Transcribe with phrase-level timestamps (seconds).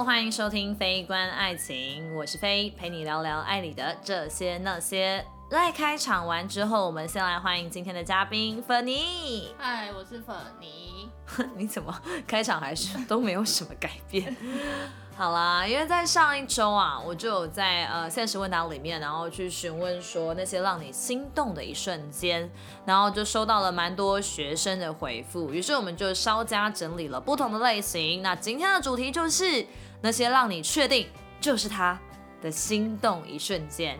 [0.00, 5.22] Hello，欢迎收听《非关爱情》，我是飞，陪你聊聊爱里的这些那些。
[5.50, 9.54] 在开场完之后，我们先来欢迎今天的嘉宾粉妮。
[9.58, 11.10] 嗨，我是粉妮。
[11.54, 11.94] 你怎么
[12.26, 14.34] 开场还是都没有什么改变？
[15.18, 22.50] 好啦，因为在上一周啊，我就有在呃现实问答里面，然后去询问说那些让你心动的一瞬间，
[22.86, 28.22] 然后就收到了蛮多学生的回复，于是我们就稍加整理了不同的类型。
[28.22, 29.66] 那今天的主题就是
[30.00, 31.08] 那些让你确定
[31.40, 31.98] 就是他
[32.40, 33.98] 的心动一瞬间。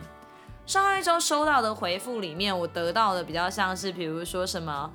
[0.65, 4.91] 上一周收到的回复里面，我得到的比较像是，比如说什么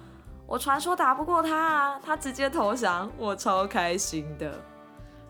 [0.46, 4.59] 我传说打不过他啊，他直接投降，我超开心的。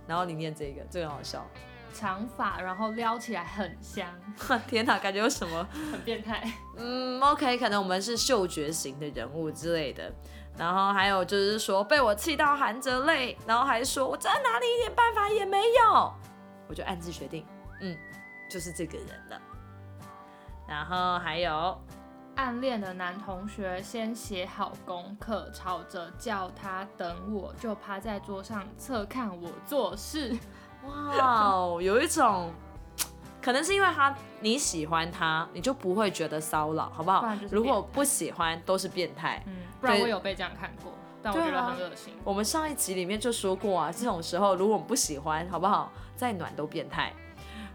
[0.07, 1.45] 然后你念这个，这个很好笑。
[1.93, 4.07] 长发，然后撩起来很香。
[4.69, 6.49] 天哪，感觉有什么很变态。
[6.77, 10.13] 嗯，OK，可能我们是嗅觉型的人物之类的。
[10.57, 16.13] 然后还有就是说被我气到含着泪，然后还说我真的拿你一点办法也没有。
[16.69, 17.47] 我就暗自决定，
[17.81, 17.97] 嗯，
[18.51, 19.41] 就是这个人了。
[20.67, 21.79] 然后还有。
[22.35, 30.39] 暗恋的男同学先写好功课，吵着叫他等我，就趴在桌上侧看我做事。
[30.85, 32.53] 哇哦，有一种
[33.47, 37.33] 可能是因为他你喜欢他，你就不会觉得骚扰，好不好？
[37.49, 39.41] 如果不喜欢，都是变态。
[39.47, 42.13] 嗯，不然我有被这样看过，但我觉得很恶心。
[42.25, 45.93] 我们上一集里面就说过啊，这种时候如果我们不喜欢，好不好？
[46.17, 47.13] 再暖都变态。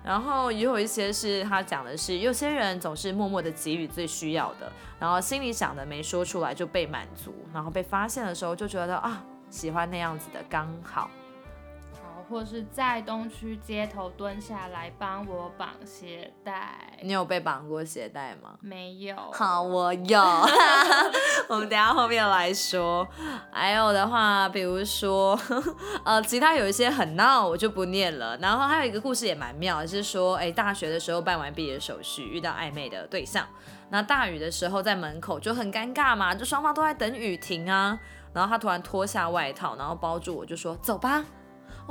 [0.03, 4.69] 然后也有一些是他讲的是，有些人总是默默的给予最需要的，
[5.00, 11.09] 然后心里想的没说出来就被满足，然后被发现的时候就觉得啊，喜欢那样子的刚好。
[12.31, 18.55] 或是在东区街头蹲下来帮我绑鞋带，你有被绑过鞋带吗？
[18.61, 19.15] 没有。
[19.33, 20.19] 好，我有。
[21.49, 23.06] 我们等下后面来说。
[23.51, 25.38] 还有的话，比如说，
[26.06, 28.38] 呃，其他有一些很闹，我就不念了。
[28.38, 33.45] 然后还有一个故事也蛮妙，是说，哎，大学的时候办完毕业手续，遇到暧昧的对象，
[33.89, 38.00] 那大雨的时候在门口就很尴尬嘛，就双方都在等雨停啊。
[38.33, 41.25] 然后他突然脱下外套，然后包住我，就说走吧。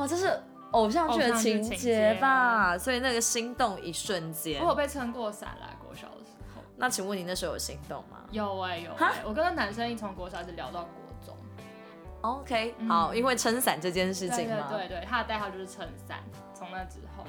[0.00, 2.78] 哇，这是偶像剧的情节吧？
[2.78, 6.62] 所以那个心动一瞬间，我有被撑过伞来国小的时候。
[6.76, 8.16] 那请问你那时候有心动吗？
[8.30, 11.36] 有哎有哎，我跟那男生一从国小一直聊到国中。
[12.22, 14.68] OK，好，因为撑伞这件事情嘛。
[14.70, 16.20] 对对对，他的代号就是撑伞。
[16.54, 17.24] 从那之后，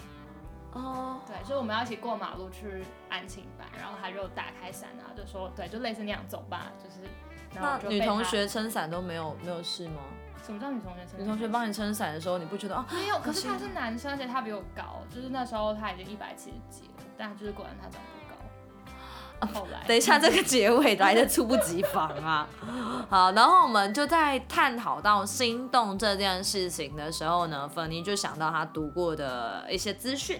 [0.80, 7.10] 哦，对，所以我们要一起过马路去安庆班，然后他就打开伞啊，就说对，就类似那样走吧，就是。
[7.54, 10.02] 那女同学撑伞都没有没有事吗？
[10.46, 11.22] 什么叫女同学撑？
[11.22, 12.84] 女同学帮你撑伞的时候，你不觉得哦？
[12.91, 19.59] 没有，可是他是男生，而且他比我高，就是那时候他已经一百七十几了，但就是果然他长不高。
[19.59, 22.47] 后来，等一下这个结尾来的猝不及防啊！
[23.09, 30.40] 好，然后我们就在探讨到心动这件事情的时候呢，粉妮就想到他读过的一些资讯。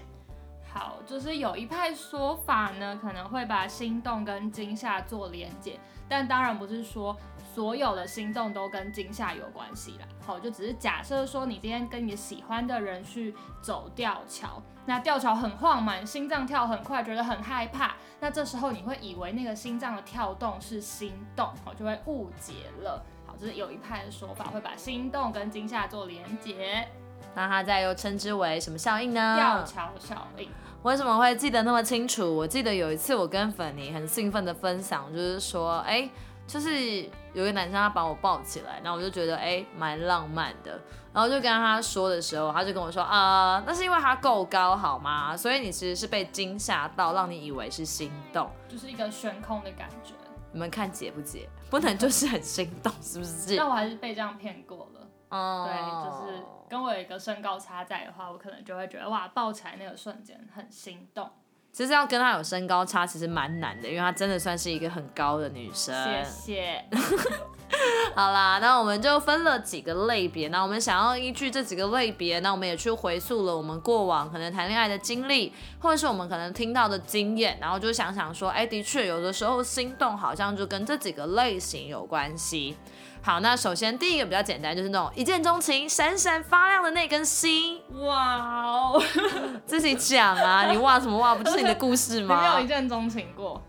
[0.72, 7.16] 好，就是有一派说法呢，可能会把心动跟惊吓做连结，但当然不是说。
[7.54, 10.08] 所有的心动都跟惊吓有关系啦。
[10.26, 23.04] 好，就只是假设说你今天跟你喜欢的人去走吊桥，那吊桥很晃嘛，心脏跳很快，觉得很害怕，那这时候你会以为那个心脏的跳动是心动，好，就会误解了。
[23.28, 26.88] 好，这是有一派的说法，会把心动跟惊吓做连结，
[27.36, 29.36] 那它再又称之为什么效应呢？
[29.36, 30.48] 吊桥效应。
[30.84, 32.34] 为什么会记得那么清楚？
[32.38, 36.10] 我记得有一次我跟粉妮很兴奋的分享，就是说，哎。
[36.48, 37.04] 就是
[37.34, 40.80] 有个男生他把我抱起来，然后我就觉得哎蛮浪漫的，
[41.14, 45.36] 然后就跟他说的时候，他就跟我说啊，那是因为他够高好吗？
[45.38, 50.14] 所以你其实是被惊吓到，让你以为是心动，就是一个悬空的感觉。
[50.54, 51.48] 你们看解不解？
[51.70, 53.56] 不能就是很心动，是不是？
[53.56, 55.08] 那我还是被这样骗过了。
[55.30, 61.32] 哦，对，就是跟我有一个身高差在的话，我可能就会觉得哇，抱起来那个瞬间很心动。
[61.72, 65.96] 其实要跟她有身高差，其实蛮难的，因为她真的算是一个很高的女生。
[66.04, 66.86] 谢谢。
[68.14, 82.76] 好啦，那我们就分了几个类别，那我们想要依据这几个类别，那我们也去回溯了我们过往可能谈恋爱的经历，或者是我们可能听到的经验，然后就想想说，哎，的确有的时候心动好像就跟这几个类型有关系。
[83.24, 87.80] 好，那首先第一个比较简单，就是那种一见钟情、闪闪发亮的那根心。
[87.92, 89.04] 哇哦，
[89.64, 91.36] 自己讲啊，你哇什么哇？
[91.36, 92.36] 不就是你的故事吗？
[92.36, 93.62] 你没有一见钟情过？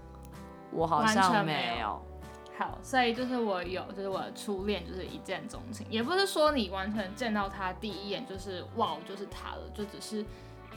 [0.71, 2.03] 我好像没有。
[2.59, 10.25] 好，所以就是我有，就是我的初恋就是一见钟情，也不是说你完全见到他第一眼就是哇，就是他了，就只是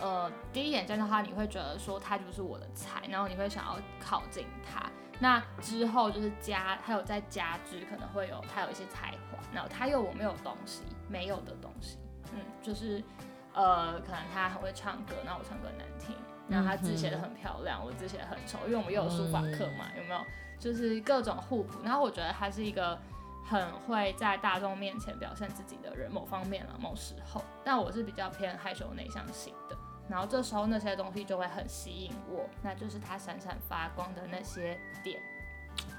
[0.01, 4.83] 呃第一眼见到他，你会觉得说他就是我的菜，然后你会想要靠近他。
[5.19, 11.97] 那之后就是加，还有在加之，可能会有他有一些才华，然后他有我没有东西，没有的东西，
[12.33, 13.03] 嗯，就是
[13.53, 16.15] 呃，可能他很会唱歌，那我唱歌难听，
[16.49, 20.19] 然后他字写的很漂亮，我字写的很丑，因为我们又有书法课嘛，有没有？
[20.57, 21.79] 就是各种互补。
[21.83, 22.97] 然后我觉得他是一个
[23.45, 27.43] 很会在大众面前表现自己的人，某方面了，某时候。
[27.63, 29.77] 但我是比较偏害羞内向型的，
[30.09, 35.19] 然后这时候那些东西就会很吸引我，那就是它闪闪发光的那些点。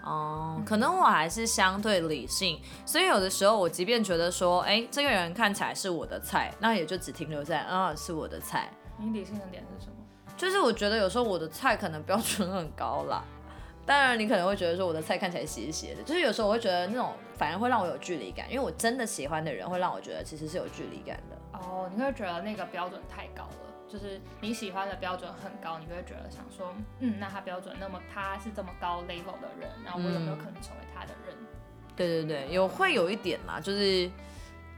[0.04, 8.70] 哦，可能我还是相对理性，所以有的时候我即便觉得说，哎，这个人看起来是我的菜，那也就只停留在啊是我的菜。
[8.98, 9.96] 你理性的点是什么？
[10.36, 13.24] 就是我觉得有时候我的菜可能标准很高啦。
[13.84, 21.58] 当然你可能会觉得说我的菜看起来斜斜的，就是有时候我会觉得那种反而会让我有距离感，因为我真的喜欢的人会让我觉得其实是有距离感的。
[21.58, 23.65] 哦，你会觉得那个标准太高了。
[23.88, 31.36] 就是你喜欢的标准很高，你就会觉得想说，嗯，那他标准那么他是这么高 level 的人，然后我有没有可能成为他的人？
[31.94, 34.10] 对对对，有会有一点嘛，就是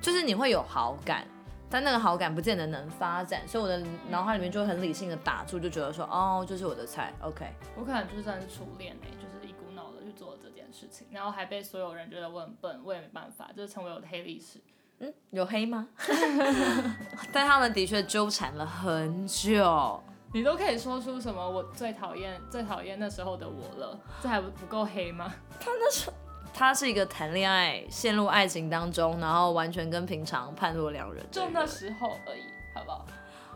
[0.00, 1.26] 就是你会有好感，
[1.68, 7.52] 但那个好感不见得能发展，所以我的脑海里面就很理性的打住，就觉得说，哦，就是我的菜，OK。
[7.76, 14.60] 我可能就是真的是初恋哎，就是一股脑的去做这件事情，然后还被所有人觉得我很笨，我也没办法，就是成为我的黑历史。
[15.00, 15.88] 嗯，有黑吗？
[17.32, 20.02] 但他们的确纠缠了很久。
[20.32, 21.48] 你都可以说出什么？
[21.48, 25.32] 我最讨厌、最讨厌那时候的我了，这还不不够黑吗？
[25.60, 26.16] 他那时候，
[26.52, 31.24] 他是一个谈恋爱、陷入爱情当中，然后完全跟平常判若两人。
[31.30, 32.42] 就那时候而已，
[32.74, 33.06] 好不好？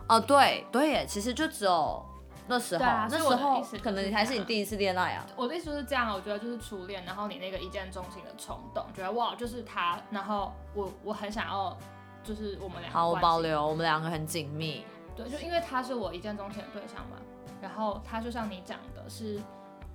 [0.09, 2.03] 哦，对对耶，其实就只有。
[2.47, 5.25] 那时候，那时候可能还是你第一次恋爱啊。
[5.35, 11.77] 我的意思是这样，我觉得就是初恋，然后你那个一见钟情的冲动，觉得哇，就是他，然后我我很想要，
[12.23, 12.99] 就是我们两个。
[12.99, 14.85] 好，我保留，我们两个很紧密。
[15.15, 17.17] 对，就因为他是我一见钟情的对象嘛，
[17.61, 19.39] 然后他就像你讲的是，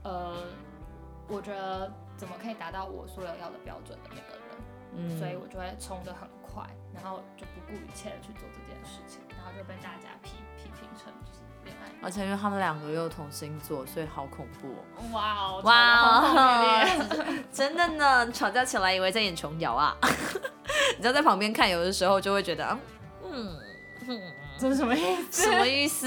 [0.04, 0.34] 呃，
[1.28, 4.56] 我觉得怎么可以达到我所有要的标准的那个人，
[4.94, 10.36] 嗯，所以我就会冲得很快，然后就不顾一切的去做这件事情，然后就被大家批。
[12.02, 15.02] 而且因为他们两个又同星座，所以好恐怖哦！
[15.12, 16.96] 哇哦，哇哦，
[17.52, 19.96] 真的呢，吵架起来以为在演琼瑶啊！
[20.96, 22.78] 你知道在旁边看，有的时候就会觉得，
[23.24, 23.58] 嗯，
[24.58, 25.42] 这是什么意思？
[25.42, 26.06] 什么意思？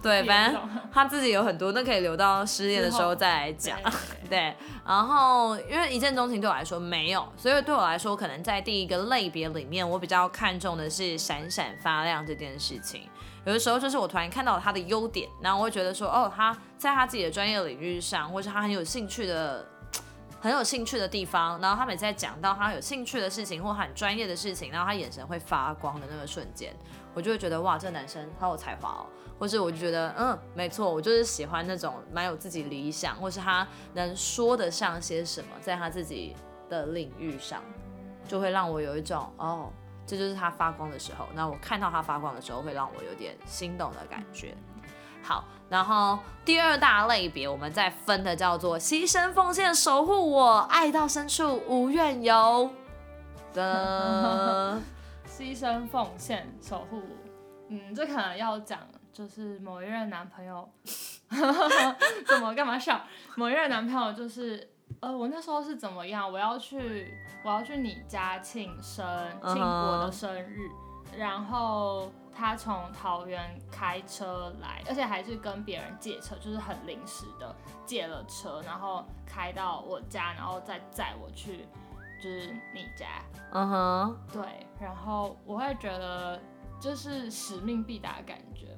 [0.00, 0.60] 对，反正
[0.92, 3.76] 他自己有很多，那可以留到失恋的时候再来讲。
[4.30, 4.54] 对，
[4.86, 13.08] 然后因为一见钟情对我来说没有，所以对我来说，可能在第一个类别里面，我比较看重的是闪闪发亮这件事情。
[13.44, 19.66] 有的时候就是我突然看到他的优点，然后我会觉得说，哦，他在他自己的专业领域上，或是他很有兴趣的、
[20.40, 26.74] 很有兴趣的地方，然后他每次在讲到他有兴趣的事情或很专业的事情，然后他眼神会发光的那个瞬间，
[27.14, 29.06] 我就会觉得哇，这男生好有才华哦。
[29.38, 33.64] 或是我就觉得，嗯，没错，我就是喜欢那种蛮有自己理想，或是他
[33.94, 36.34] 能说得上些什么，在他自己
[36.68, 37.62] 的领域上，
[38.26, 39.72] 就会让我有一种哦。
[40.08, 44.56] 这就是它发光的时候，那我看到它发光的时候，会让我有点心动的感觉。
[45.22, 52.70] 好，然后第二大类别，我们再分的叫做牺牲奉献守护我，爱到深处无怨尤
[53.52, 54.80] 的
[55.28, 57.02] 牺牲奉献守护。
[57.68, 58.80] 嗯，这可能要讲，
[59.12, 60.66] 就是某一任男朋友，
[62.26, 62.98] 怎么干嘛笑？
[63.34, 64.70] 某一任男朋友就是。
[65.00, 66.30] 呃，我那时候是怎么样？
[66.30, 67.14] 我要去，
[67.44, 69.04] 我要去你家庆生，
[69.42, 70.68] 庆我的生日，
[71.16, 77.54] 然后他从桃园开车来，而且还是跟别人借车，就是很临时的
[77.86, 81.64] 借了车，然后开到我家，然后再载我去，
[82.20, 83.06] 就是你家。
[83.52, 86.40] 嗯哼，对，然后我会觉得
[86.80, 88.66] 就是使命必达的感觉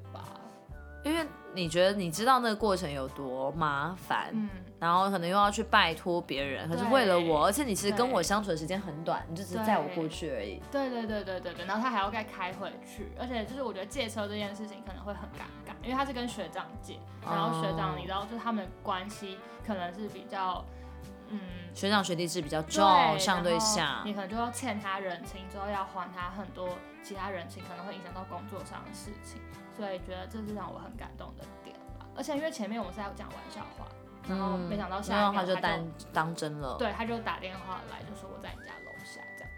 [1.03, 4.29] 因为你觉得你知道那个过程有多麻烦。
[4.33, 4.49] 嗯。
[4.79, 10.59] 然后可能又要去拜托别人，可是为了我，而且你其实跟我相处的时间很短，你就只是载我过去而已。
[10.71, 20.65] 对对对对对对，然后他还要再开回去，而且就是我觉得借车这件事情可能会很尴尬，因为他是跟学长借，然后学长你知道，就是他们的关系可能是比较，
[21.29, 21.39] 嗯，
[21.75, 22.83] 学长学弟制比较重，
[23.19, 26.67] 上对下，你可能就要欠他人情，之后要还他很多
[27.03, 29.39] 其他人情，可能会影响到工作上的事情，
[29.81, 32.05] 所以觉得这是让我很感动的点吧。
[32.15, 33.87] 而且因为前面我们是在讲玩笑话。
[34.29, 39.51] 然后没想到下一秒他就当当真了，对，他就打电话来，就说我在你家楼下这样。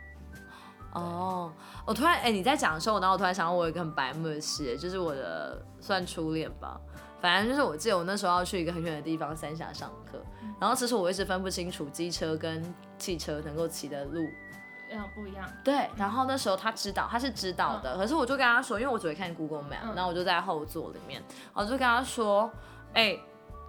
[0.94, 1.52] 哦，
[1.86, 6.80] 我突然哎，你在讲的时候，然后我突然想到我有一个很白目的事，就是我的算初恋吧。
[7.20, 10.24] 反正就是我记得我那时候要去一个很远的地方三峡上课，
[10.62, 14.26] 然后其实我一直分不清楚机车跟汽车能够骑的路，
[14.94, 15.46] 嗯，不一样。
[15.64, 21.24] 对，然后那时候他知道，他是知道的，可是我就跟他说，因为我只会看 Google Map，然后我就在后座里面，
[21.54, 22.52] 我就跟他说，
[22.94, 23.20] 哎。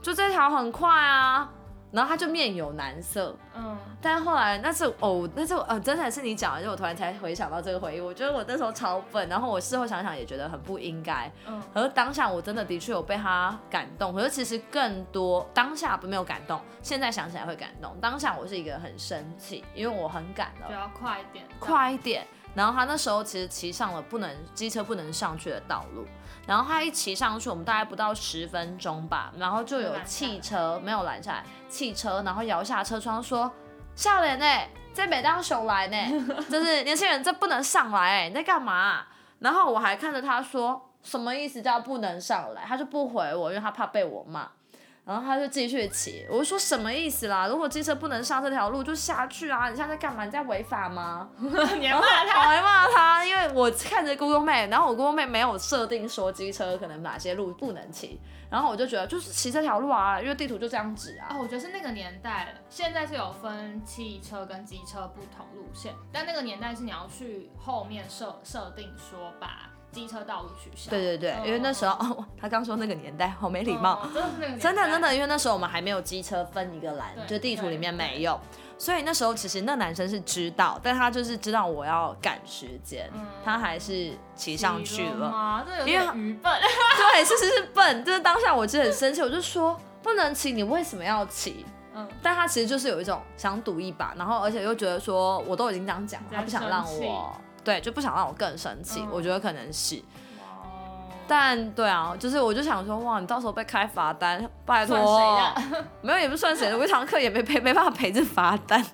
[0.03, 1.49] 就这条很快啊，
[1.95, 3.35] 然后他就面有难色。
[3.55, 8.01] 嗯，但后来那次哦，那次呃，真的是你讲的，就我突然才回想到这个回忆。
[8.01, 11.31] 我觉得我那时候超笨，然后我事后想想也觉得很不应该。
[11.47, 17.97] 嗯，可是当下我真的的确有被他感动，可是其实更多当下不没有感动，现在想起来会感动。
[18.01, 22.27] 当下我是一个很生气，因为我很赶了，就要快一点，快一点。
[22.55, 26.07] 然后他那时候其实骑上了不能机车不能上去的道路，
[26.47, 33.51] 然后他一骑上去，我们大概不到十分钟吧，然后就有汽车没有拦下来，汽车然后摇下车窗说
[33.97, 34.45] ：“笑脸呢，
[34.93, 35.97] 在北当熊来呢，
[36.51, 39.05] 就是年轻人这不能上来哎，你在干嘛？”
[39.41, 44.49] 然后我还看着他说：“什么意思叫不能上来？”他就不回我，因为他怕被我骂。
[45.05, 47.47] 然后他就继续骑，我就说什么意思啦？
[47.47, 49.69] 如果机车不能上这条路，就下去啊！
[49.69, 50.25] 你现在在干嘛？
[50.25, 51.29] 你在违法吗？
[51.39, 52.41] 你还骂他？
[52.41, 58.19] 我还骂他，因为我看着 Google Map，然后我 Google Map 没有设定说机车可能哪些路不能骑，
[58.51, 61.29] 然后我就觉得就是骑这条路啊，因为地图就这样指啊。
[61.33, 69.69] 哦，我觉得是那个年代，现在是有分汽车跟机车不同路线，但那个年代是你要去后面设设定说把。
[69.95, 70.91] 机车道路取消。
[70.91, 78.39] 对对对，因为那时候哦，他刚说那个年代好没礼貌，真的是那个真的真的，因为那时候我们还没有机车分一个栏，就地图里面没有，
[78.77, 83.11] 所以那时候其实那男生是知道，但他就是知道我要赶时间，
[83.45, 86.53] 他还是骑上去了，因为愚笨，
[87.15, 91.65] 对，是是是笨，就是当下我就很生气，我就说不能骑，你为什么要骑？
[91.97, 97.33] 嗯，但他其实就是有一种想赌一把，然后而且又觉得说我都已经这样讲了，他不想让我。
[97.65, 100.03] 对，就不想让我更生气，我觉得可能是。
[101.27, 104.97] 但对啊，就是我就想说，哇，你到时候被开罚单，拜托。
[106.03, 108.85] 没有，也不算谁的，我一堂课也没赔，没办法赔这罚单。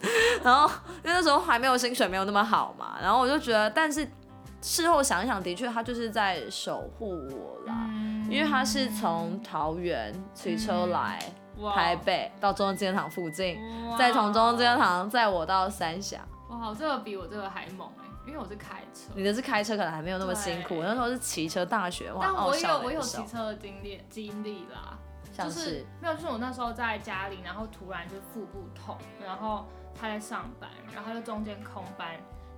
[0.45, 0.69] 然后
[1.03, 2.97] 因为那时候还没有薪水，没有那么好嘛。
[3.03, 4.09] 然后我就觉得，但是
[4.61, 7.75] 事后想一想，的确他就是在守护我啦。
[8.31, 11.19] 因为他是从桃园骑车来
[11.75, 13.59] 台北，到中央纪念堂附近，
[13.99, 16.21] 再从中央纪念堂载我到三峡。
[16.49, 18.05] 哇，这个比我这个还猛哎。
[18.31, 20.81] 因为我是开车，你的是开车，可能还没有那么辛苦。
[20.85, 24.97] 那时候是骑车，大学哇，但我有我有骑车的经历经历啦，
[25.37, 28.97] 就是没有，就是我那时候在家里，然后突然就腹部痛，
[29.27, 29.67] 然后
[30.01, 32.11] 他在上班，然后他就中间空班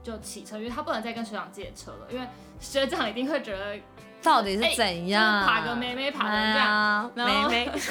[0.02, 2.28] 就骑车，因为他不能再跟学长借车了，因为
[2.60, 3.80] 学长一定会觉得
[4.22, 7.72] 到底是怎样，爬个妹妹爬成这样，妹妹。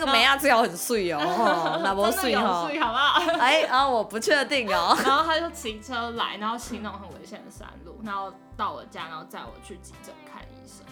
[0.00, 1.18] 然后那个梅亚最好很碎哦，
[1.84, 3.20] 那不碎哦，碎好不好？
[3.38, 4.96] 哎啊，我不确定哦。
[5.04, 10.84] 然后他就骑车来，然后骑那种很危险的山路，然后到我家，然后载我去急诊看医生。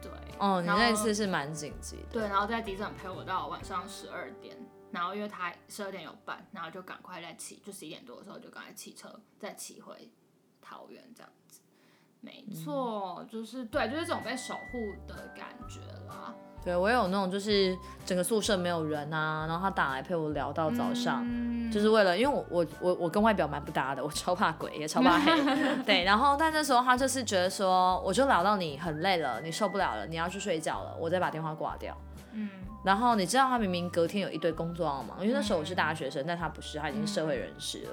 [0.00, 2.02] 对，哦，你那次是蛮紧急的。
[2.12, 4.56] 对，然后在急诊陪我到晚上十二点，
[4.90, 10.10] 然后因为他十二点有班，然后就赶快再骑，就十一点多的时候就赶快骑车再骑回
[10.62, 11.60] 桃园这样子。
[12.20, 16.34] 没错，就是对，就是这种被守护的感觉啦。
[16.64, 21.24] 对，我有那种就是整个宿舍没有人啊，然后他打来陪我聊到早上，
[21.72, 25.32] 就是为了，因为我我我我跟外表蛮不搭的，我超怕鬼也超怕黑，
[25.86, 31.96] 对，然后但那时候他就是觉得说，我就聊到你很累了，你受不了了，你要去睡觉了，我再把电话挂掉。
[32.32, 32.50] 嗯，
[32.84, 37.90] 然后你知道他明明隔天有一堆工作要忙，因为那时候我是大学生，但他不是，他已经社会人士了。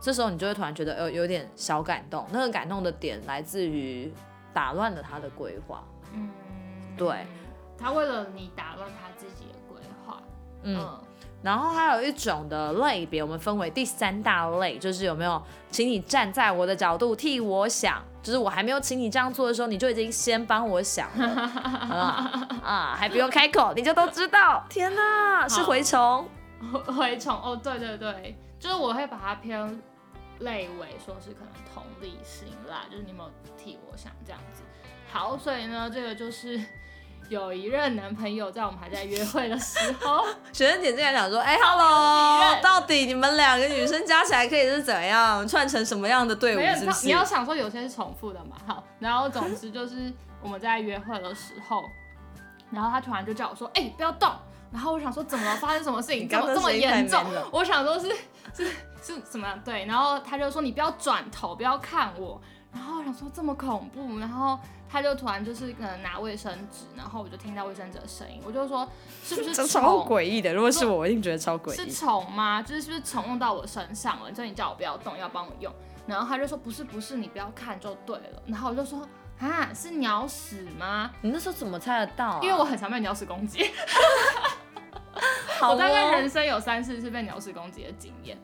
[0.00, 4.12] 这时候你就会突然觉得呃有点小感动，那个感动的点来自于
[4.52, 5.82] 打乱了他的规划。
[6.12, 6.28] 嗯，
[6.96, 7.26] 对。
[7.78, 10.20] 他为了你打乱他自己的规划，
[10.62, 10.98] 嗯，
[11.42, 24.64] 然后还有一种的类别，我们分为第三大类，就是有没有，请你站在我的角度替我想，就是我还没有请你这样做的时候，你就已经先帮我想了，啊 啊，还不用开口，你就都知道。
[24.68, 26.28] 天哪，是蛔 虫，
[26.88, 29.80] 蛔虫哦，对对对，就是我会把它偏
[30.40, 34.62] 类为说是可能同理心啦，就是你有没有替我想这样子。
[35.12, 36.60] 好，所以呢，这个就是。
[37.28, 46.60] 有一任男朋友在我们还在约会的时候， 学生姐进来讲说：“哎，Hello，到底你们两个女生加起来可以是怎样串成什么样的队伍？
[46.76, 47.06] 是不是？
[47.06, 48.56] 你要想说有些是重复的嘛？
[48.66, 50.10] 好，然后总之就是
[50.42, 51.84] 我们在约会的时候，
[52.70, 54.30] 然后他突然就叫我说：哎，不要动。
[54.72, 55.56] 然后我想说怎么了？
[55.56, 57.22] 发生什么事情怎么这么严重？
[57.50, 58.08] 我想说是
[58.54, 58.66] 是
[59.02, 59.46] 是什么？
[59.64, 62.40] 对，然后他就说你不要转头，不要看我。
[62.72, 64.58] 然后我想说这么恐怖，然后。
[64.90, 68.88] 他就突然就是可能拿卫生纸，然后我就听到卫生纸的声音，我就说
[69.22, 69.66] 是不是虫？
[69.66, 71.76] 超诡异的，如果是我，我一定觉得超诡异。
[71.76, 72.62] 是虫吗？
[72.62, 74.34] 就是是不是虫用到我身上了？
[74.34, 75.70] 所以你叫我不要动，要帮我用。
[76.06, 78.42] 然后他就说不是不是，你不要看就对了。
[78.46, 79.06] 然后我就说
[79.38, 81.10] 啊，是鸟屎吗？
[81.20, 82.40] 你那时候怎么猜得到？
[82.42, 83.70] 因为我很常被鸟屎攻击。
[85.60, 88.38] 我大概人生有三次是被鸟屎攻击的经验。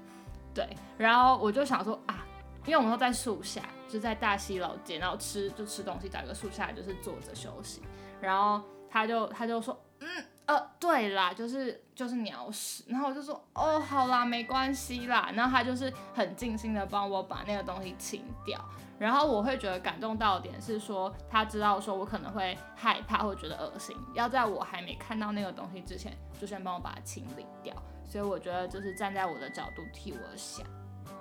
[0.52, 2.22] 对，然后我就想说啊。
[2.66, 7.82] 因为我们都在树下，就在大溪老街，然后吃就吃东西，找一个树下就是坐着休息。
[8.20, 18.58] 然后他就他就说，嗯，呃，对啦，就是就是鸟屎，然后我就说哦，好啦，没关系啦，然后他就是很尽心的帮我把那个东西清掉，
[18.98, 30.66] 然后我会觉得感动到的点是说，他知道说我可能会害怕或觉得恶心，要在我还没看到那个东西之前，就先帮我把它清理掉，所以我觉得就是站在我的角度替我想，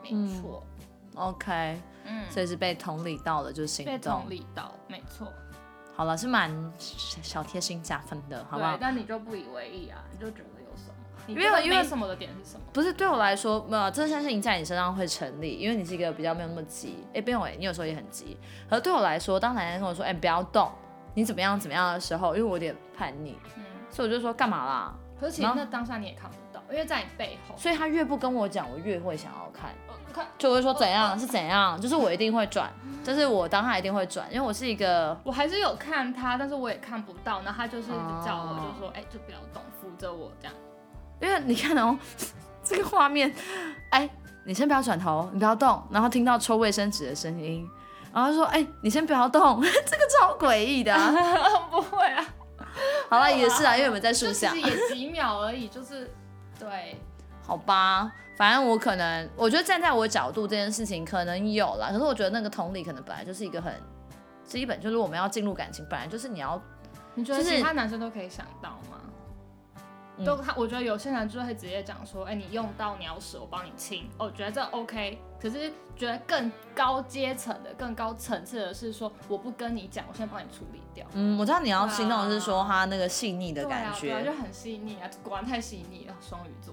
[0.01, 0.63] 没错，
[1.15, 4.29] OK，嗯，所以是被同理到了就行被动同。
[4.29, 5.27] 理到，没错，
[5.95, 8.79] 好了，是蛮小贴心加分的，好不好对，？
[8.81, 10.93] 但你就不以为意啊，你就觉得有什么？
[11.27, 12.65] 你因为因为什么的点是什么？
[12.73, 17.05] 不是对我来说，没有这件事情在你身上会成立，因为你是一个比较没有那么急。
[17.13, 18.37] 哎、不用哎，你有时候也很急。
[18.69, 20.71] 可是对我来说，当奶奶跟我说，哎、不要动，
[21.13, 24.93] 你怎么样怎么样的时候，因为我有点叛逆，嗯，所以我就说干嘛啦？
[25.19, 27.55] 可是其实那当下你也看不到，因为在你背后。
[27.55, 29.73] 所以他越不跟我讲，我越会想要看，
[30.37, 32.71] 就会说怎样是怎样，就是我一定会转，
[33.03, 37.41] 就是我当下一定会转，因为我是一个我还是有看他，但是我也看不到。
[37.43, 37.87] 然后他就是
[38.25, 40.55] 叫我，哦就说：“哎、就不要动，扶着我这样。
[41.21, 41.97] 因为你看哦，
[42.63, 43.33] 这个画面，
[43.91, 44.09] 哎，
[44.45, 47.67] 你先不要转头，你不要动，然后听到抽卫生纸的声音，
[48.13, 51.11] 然后说，哎，你先不要动， 这个超诡异的啊、
[51.71, 52.25] 不会啊，
[53.09, 56.13] 好了，也是啊，因为我们在树下其实，也几秒而已，就是
[56.59, 56.97] 对，
[57.45, 63.73] 好吧，反正我可能，我觉得站在我角度这件事情可能有了，可是我觉得那个同理可能本来就是一个很
[64.43, 66.61] 基本，就是我们要进入感情，本来就是你要，
[67.15, 68.99] 你觉得其他男生都可以想到吗？
[70.15, 75.17] 嗯都他，我觉得有些人就会直接讲说：“哎、你用到鸟屎，我帮你清。”哦，我觉得这 OK。
[75.41, 81.03] 可是觉得更高阶层的、更高层次的是说，我不跟你讲，我先帮你处理掉。
[81.13, 86.71] 嗯，我知道你要心动的是说他那个细腻的感对啊，对觉，啊，就很细腻啊，果然太细腻了，双鱼座。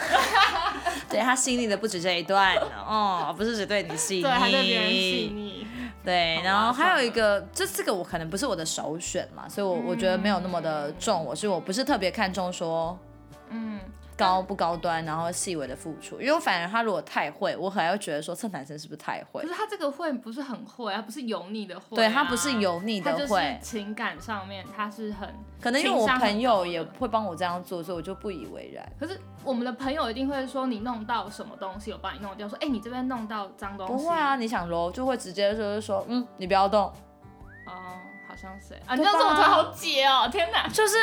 [1.08, 5.66] 对他细腻的不止这一段哦，不是只对你细腻，对，还对别人细腻。
[6.02, 12.98] 对，然后还有一个，这这个我可能不是我的首选嘛，所以我我觉得没有那么的重，我是我不是特别看重说
[13.50, 13.80] 嗯，
[14.20, 19.48] 高不高端，然后细微的付出，因为我反而他如果太会，我还会觉得说这男生是不是太会可？
[19.48, 25.28] 是他这个会不是很会，他不是油腻的会、啊，对他不是油腻的会，情感上面他是很，
[25.60, 28.86] 可能因为我朋友也会帮我这样做，所以我就不以为然。
[28.98, 36.82] 可是我们的朋友一定会说你弄到什么东西，我帮你弄掉，说哎、你这边弄到脏东西，不会啊，，你想揉就会直接就是说，嗯，你不要动，
[37.66, 37.72] 哦，
[38.28, 38.74] 好像是。
[38.86, 40.96] 啊，你这样子我吧突然好解哦，天哪，就是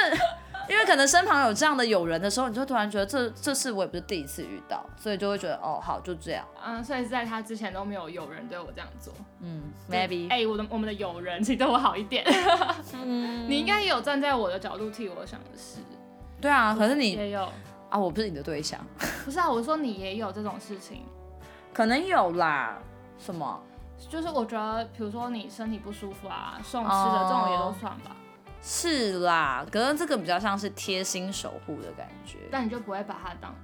[0.69, 12.25] 因为可能身旁有这样的友人的时候，你就突然觉得这这事我也不是第一次遇到，所以就会觉得哦，好就这样，嗯，所以在他之前都没有友人对我这样做嗯，maybe，哎、我的我们的友人其实对我好一点，
[12.93, 15.80] 嗯，你应该也有站在我的角度替我想的事，
[16.41, 17.47] 对啊，可是你也有，
[17.89, 18.80] 啊，我不是你的对象，
[19.23, 21.03] 不是啊，我说你也有这种事情。
[21.73, 22.77] 可能有啦，
[23.19, 23.62] 什么？
[24.10, 28.15] 就是我觉得，比如说你身体不舒服啊，送吃的这种也都算吧，
[28.69, 32.39] 是啦，可能这个比较像是贴心守护的感觉。
[32.51, 33.56] 但你就不会把它当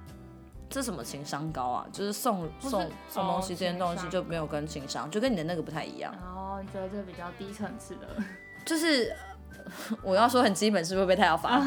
[0.70, 1.86] 这什么情商高啊？
[1.92, 6.10] 就是送是送送东西哦这件东西就没有跟情商，就跟你的那个不太一样。
[6.18, 8.08] 然后你觉得这个比较低层次的，
[8.64, 9.33] 就是呃
[10.02, 11.58] 我要说很基本，是不是被太要罚？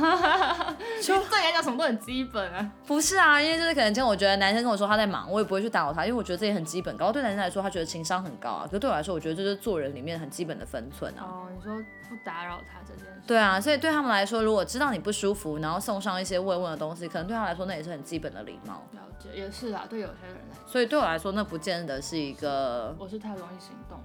[1.01, 2.71] 就对你来讲什么都很基本啊。
[2.86, 6.95] 不是啊，因为就是可能今天我觉得男生跟我说他在忙，我也不会去打扰他，因为我觉得这也很基本。
[6.97, 11.23] 然后对男生来说，他觉得情商很高啊，可是对我来说，我觉得这就是做人里面很基本的分寸啊。
[11.23, 11.75] 哦，你说
[12.10, 18.83] 不打扰他这件事，对啊，所以对他们来说，如果知道你不舒服，然后送上一些慰问的东西，可能对他来说那也是很基本的礼貌。
[18.93, 22.95] 了解也是啊，对有些人来说，所以对我来说，那不见得是一个。
[22.99, 24.03] 我是太容易行动了。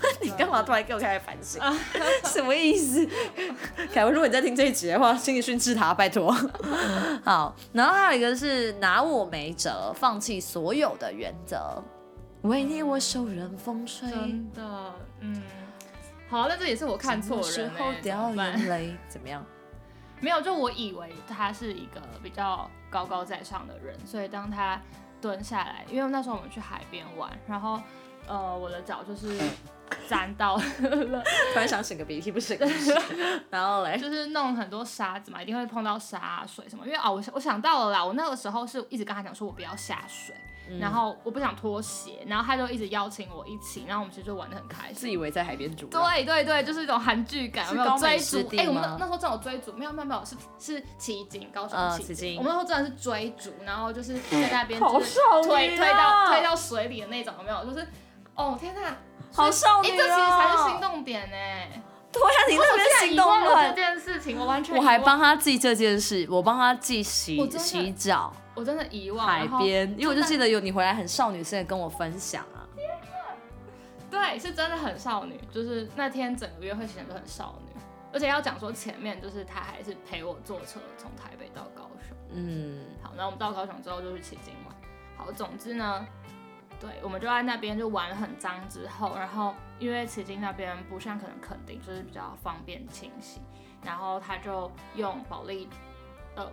[0.22, 1.60] 你干嘛突然给我开始反省？
[2.24, 3.06] 什么意思？
[3.92, 6.32] 凯文，如果你在听这一集的话，请你训斥他，拜托。
[7.24, 11.82] 好，然后还有一个是拿我没辙，放弃所有的原则，
[12.42, 14.10] 为你我受人风吹。
[14.10, 15.42] 真的，嗯，
[16.28, 18.96] 好，那这也是我看错人、欸，怎候掉眼泪？
[19.08, 19.44] 怎么样？
[20.20, 24.80] 没有，就我以为他是一个比较高高在上的人，所以当他
[25.20, 27.80] 蹲下来，因为那时候我们去海边玩，然后
[28.28, 29.36] 呃我的脚就是
[30.08, 30.62] 沾到了，
[31.52, 32.94] 突然想擤个鼻涕，不擤个屎。
[33.50, 36.86] 然后嘞，就是弄很多沙子嘛，一定会碰到沙水什么。
[36.86, 40.34] 因为哦，我想我想到了啦，我那个时候是一直跟他讲说我不要下水，
[40.70, 44.94] 嗯然后我不想脱鞋，然后他就一直邀请我一起，然后我们其实就玩的很开心。
[44.94, 45.86] 自以为在海边煮。
[45.86, 48.38] 对对对，就是一种韩剧感，有没有追逐？
[48.56, 57.64] 哎、我们那那时候真的有追逐，没有没有没有，是是奇景，高雄奇呃奇景我们那时候真的是追逐，然后就是在那边就是推推到啊推到水里的那种，有没有？
[57.64, 57.86] 就是
[58.38, 58.96] 哦天呐，
[59.32, 61.36] 好少女哎、这其实才是哦心动点呢。
[62.10, 63.74] 对啊，你那边心动忘了这。
[63.74, 68.32] 件事情，我完全我还帮他记这件事，我帮他记洗真的洗澡。
[68.54, 72.66] 我真的遗忘海边，因为我就记得有你回来很少女现在跟我分享啊。
[74.10, 77.80] 对，是真的很少女，就是那天整个约会显得都很少女。
[78.12, 82.16] 而且要讲说前面就是他还是陪我坐车从台北到高雄。
[82.32, 84.74] 嗯，好，那我们到高雄之后就去旗津玩。
[85.16, 86.06] 好，总之呢，
[86.80, 93.40] 对，我们就在那边就玩得很脏之后，然后因为旗津那边不像可能垦丁就是比较方便清洗，
[93.82, 95.68] 然后他就用保利
[96.36, 96.50] 呃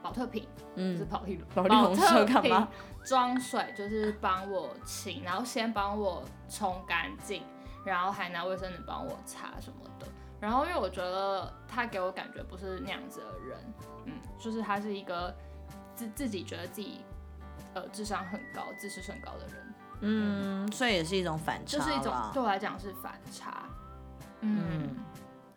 [0.00, 2.68] 保特瓶，嗯是嗯，保利龙，保利龙是要特干嘛瓶
[3.04, 7.42] 装水，就是帮我清，然后先帮我冲干净，
[7.84, 10.06] 然后还拿卫生纸帮我擦什么的。
[10.40, 13.58] 然后因为我觉得他给我感觉不是那样子的人，
[14.04, 15.34] 嗯，就是他是一个
[15.96, 17.00] 自自己觉得自己
[17.74, 23.64] 呃智商很高、自视很高的人，嗯，所以也是一种反差就是一种对我来讲是反差。
[24.40, 24.96] 嗯，嗯，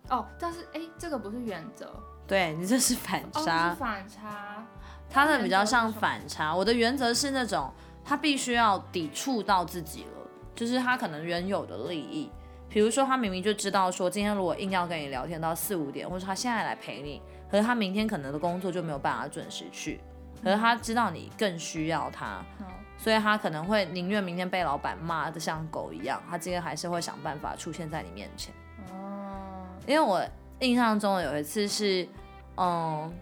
[0.09, 1.91] 哦，但是哎，这个不是原则，
[2.25, 4.65] 对你这是反哦，差是，反差。
[5.09, 6.53] 他的比较像反差。
[6.53, 7.71] 我的原则是那种
[8.03, 12.29] 他必须要抵触到自己了，就是他可能原有的利益。
[12.69, 20.01] 比如说，他明明就知道说，今天如果硬要跟你聊天到四五点，或者他现在来陪你，可是他明天可能的工作就没有办法准时去，
[20.43, 22.65] 可是他知道你更需要他，嗯
[22.99, 28.51] 所以他可能会宁愿明天被老板骂的像狗一样，他今天还是会想办法出现在你面前。
[28.91, 30.19] 哦，因为我
[30.61, 32.07] 印象中有一次是，
[32.55, 33.13] 嗯，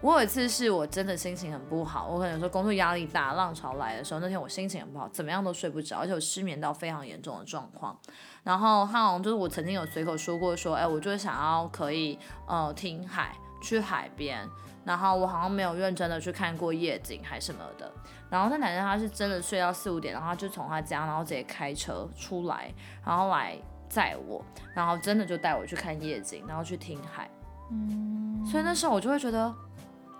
[0.00, 7.98] 我有一次是我真的心情很不好，我可能有时候工作压力大，浪潮来的时候，那天我心情很不好，怎么样都睡不着，而且我失眠到非常严重的状况。
[8.44, 14.48] 然后他好像就是我曾经有随口说过说，哎，我就是想要可以呃听海，去海边。
[14.86, 17.92] 然后我好像没有认真的去看过夜景还什么的。
[18.30, 22.72] 然后那男生他是真的睡到四五点，然后他就从他家，然后直接开车出来，
[23.04, 24.44] 然后来载我，
[24.74, 27.28] 然后真的就带我去看夜景，然后去听海。
[27.70, 29.52] 嗯，所以那时候我就会觉得，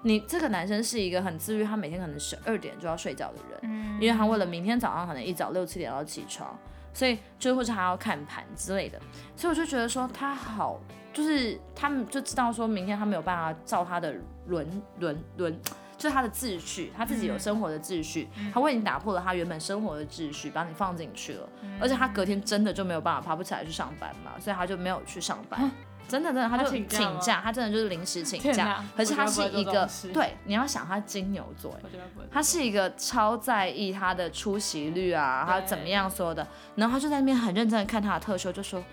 [0.02, 6.56] 你这个男生是一个很自律，他每天可能十二点就要睡觉的人，嗯因为他为了明天早上可能一早六七点要起床，
[6.92, 9.00] 所以就或者还要看盘之类的，
[9.36, 10.78] 所以我就觉得说他好，
[11.16, 14.14] 就是他们就知道说明天他没有办法照他的
[14.48, 15.58] 轮轮轮。
[15.96, 21.48] 就是他的秩序，他自己有生活的秩序，他为你打破了他原本生活的秩序，把你放进去了，
[21.80, 25.58] 而且他隔天真的就没有办法爬不起来去上班嘛，所以他就没有去上班，
[26.06, 32.26] 真的真的他他就请假他真的就是临时请假，可是他是一个对，你要想他金牛座，我觉得不会。
[32.30, 38.84] 他是一个超在意他的出席率啊，他怎么样所有的，然后他就在那边很认真的看他的特休，就说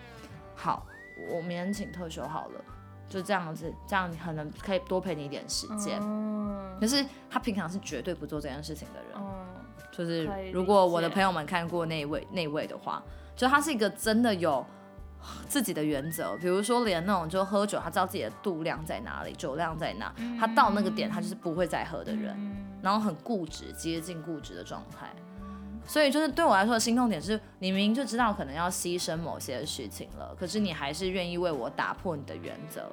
[0.55, 0.87] 好，
[1.29, 2.61] 我明天请特休好了，
[3.07, 5.99] 就这样子，这样你可能可以多陪你一点时间。
[6.01, 6.33] 嗯
[6.79, 9.45] 可是他平常是绝对不做这件事情的人，嗯
[9.91, 13.01] 就是如果我的朋友们看过那一位那一位的话，
[13.35, 14.65] 就他是一个真的有
[15.47, 22.35] 自己的原则，比如说连那种就喝酒，他知道自己的度量在哪里，酒量在哪，他到那个点他就是不会再喝的人。
[22.37, 25.07] 嗯然后很固执，接近固执的状态。
[25.85, 32.89] 所以就是对我来说的心痛点是，你明明就知道可能要牺牲某些事情了，可是你还是愿意为我打破你的原则。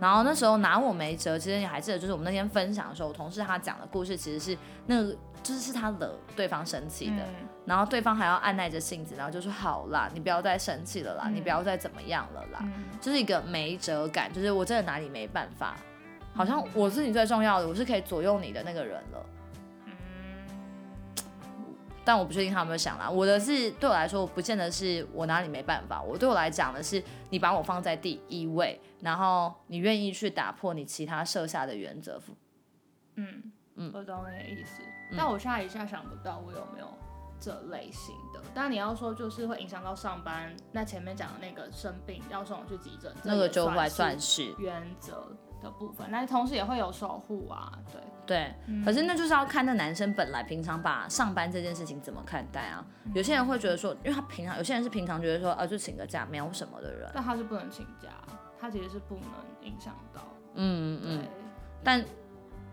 [0.00, 7.48] 然后那时候拿我没辙，其实你还记得，就是我们那天分享的时候，我同事他讲的故事其实是那个，就是是他惹对方生气的，嗯。
[7.66, 11.34] 然后对方还要按耐着性子，然后就说好啦，你不要再生气了啦，嗯。
[11.34, 12.72] 你不要再怎么样了啦，嗯。
[13.00, 15.76] 就是一个没辙感，就是我真的拿你没办法，
[16.32, 19.26] 好像我是你最重要的，我是可以左右你的那个人了。
[22.02, 23.08] 嗯但我不确定他有没有想啦。
[23.08, 26.02] 我的是对我来说，不见得是我哪里没办法。
[26.02, 32.20] 我对我来讲的是，你把我放在第一位，然后你愿意去打破你其他设下的原则。
[33.14, 34.82] 嗯嗯我懂你的意思，
[35.16, 36.88] 但我现在一下想不到我有没有
[37.38, 38.40] 这类型的。
[38.52, 45.30] 但你要说就是会影响到上班，那前面讲的那个生病要送我去急诊，那个就还算是原则
[45.62, 46.06] 的部分。
[46.10, 48.54] 那同时也会有守护啊，对，对。
[48.66, 52.84] 嗯可是那就是要看那男生本来平常把上班这件事情怎么看待啊。
[53.14, 57.10] 有些人会觉得说，因为他平常有些人是平常觉得说，啊就请个假没有什么的人。
[57.14, 58.08] 但他是不能请假，
[58.58, 59.24] 他其实是不能
[59.62, 60.20] 影响到，
[60.54, 61.28] 嗯嗯对，
[61.82, 62.04] 但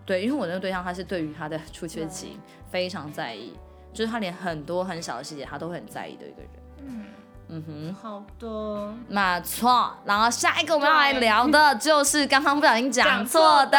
[0.06, 3.56] 对，因为我那个对象他是对于他的出缺勤非常在意，
[3.94, 6.50] 就是他连很多很小的细节他都会很在意的一个人。
[6.82, 7.06] 嗯，
[7.50, 7.96] 嗯哼。
[8.02, 13.78] 好的，没错，然后下一个我们要来聊的就是刚刚不小心讲错的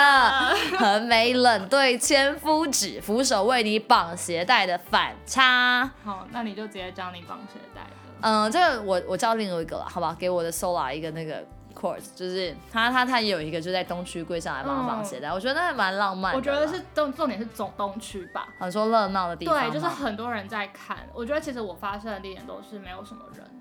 [0.79, 5.89] 横眉 冷对千夫指，扶手为你绑鞋带的反差。
[6.05, 7.91] 好，那你就直接教你绑鞋带的，
[8.23, 11.43] 嗯、这个我我教另外一个了，好吧，给我的 Sola 一个那个
[11.75, 16.39] course，就是他他他也有一个就在东区柜上来帮他绑鞋带，我觉得那还蛮浪漫的。
[16.39, 20.99] 我觉得是重重点是总东区吧，很说热闹的地方，对，就是很多人在看。
[21.15, 23.60] 我觉得其实我发生的地点都是没有什么人的。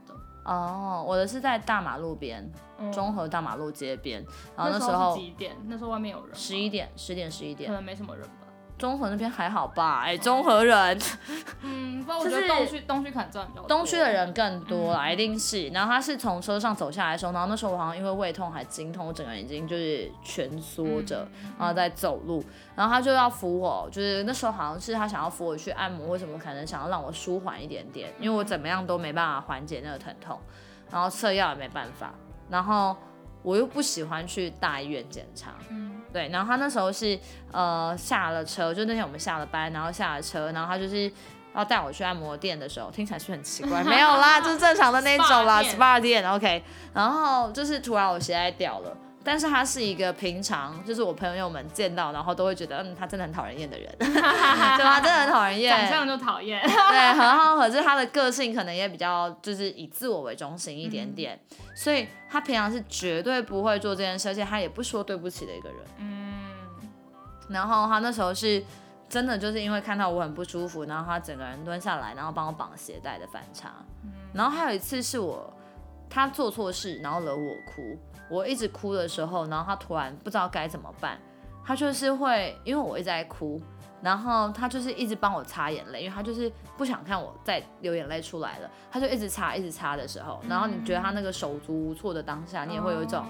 [0.50, 4.26] 哦，我的是在大马路边，嗯中和大马路街边，
[4.58, 5.56] 然后那那时候是几点？
[5.68, 8.48] 那时候外面有人吗，十一点、十点、十一点可，能没什么人吧。
[8.80, 10.02] 中和那边还好吧？
[10.06, 11.00] 哎，中和人，
[11.62, 15.68] 嗯，不，我觉得东区东区可能真的比较东区的人更多啦，一定是。
[15.68, 21.28] 然后他是从车上走下来的时候，然后那时候我好像因为胃痛还经痛，我整个人已经就是蜷缩着，
[21.60, 22.44] 然后在走路。
[22.76, 28.13] 然后他就要扶我，就是那时候好像是他想要扶我去按摩，为什么可能想要让我舒缓一点点？
[28.20, 30.39] 因为我怎么样都没办法缓解那个疼痛，
[30.89, 32.13] 然后测药也没办法，
[32.50, 32.96] 然后
[33.41, 35.54] 我又不喜欢去大医院检查。
[35.69, 37.19] 嗯对，然后他那时候是
[37.52, 41.12] 呃下了车，就那天我们下了班，然后下了车，然后他就是
[41.54, 46.63] 要带我去按摩店的时候，听起来是很奇怪， 没有啦，就是正常的那种啦， SPA 店，OK。
[46.95, 48.97] 然后就是突然我鞋带掉了，
[49.30, 61.39] 但是他是一个平常就是我朋友们见到，然后都会觉得嗯他真的很讨人厌的人， 对他真的很讨人厌，长相就讨厌，对，很好，可是他的个性可能也比较就是以自我为中心一点点。
[61.76, 65.78] 所以他平常是绝对不会做这件事，而且他也不说对不起的一个人。
[66.00, 66.50] 嗯。
[67.50, 68.63] 然后他那时候是
[69.08, 73.72] 真的就是因为看到我很不舒服，然后他整个人蹲下来，然后帮我绑鞋带的反差。
[74.04, 74.12] 嗯。
[74.34, 75.54] 然后还有一次是我
[76.10, 77.98] 他做错事，然后惹我哭，
[78.30, 81.18] 我一直哭的时候，然后他突然不知道该怎么办，
[81.65, 83.62] 他就是会因为我一直在哭。
[84.02, 93.26] 然后他就是一直帮我擦眼泪，因为他就是不想看我再流眼泪出来了，他就一直擦，一直擦的时候，然后你觉得他那个手足无措的当下，你也会有一种